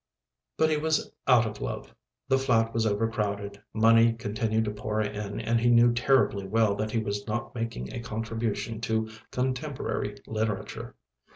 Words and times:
But 0.57 0.71
he 0.71 0.77
was 0.77 1.11
out 1.27 1.45
of 1.45 1.61
love, 1.61 1.93
the 2.27 2.39
flat 2.39 2.73
was 2.73 2.87
overcrowded, 2.87 3.61
money 3.71 4.13
continued 4.13 4.65
to 4.65 4.71
pour 4.71 4.99
in 4.99 5.39
and 5.39 5.59
he 5.59 5.69
knew 5.69 5.93
terribly 5.93 6.47
well 6.47 6.73
that 6.73 6.89
he 6.89 6.97
was 6.97 7.27
not 7.27 7.53
making 7.53 7.93
a 7.93 7.99
contribution 7.99 8.81
to 8.81 9.11
contemporary 9.29 10.15
literature. 10.25 10.95